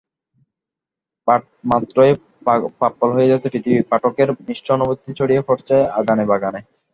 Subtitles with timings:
[1.27, 2.11] পাঠমাত্রই
[2.79, 6.59] purple হয়ে যাচ্ছে পৃথিবী, পাঠকের মিশ্র অনুভূতি ছড়িয়ে পড়ছে আগানে-বাগানে।